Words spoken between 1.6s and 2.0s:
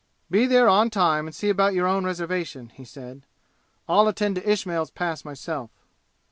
your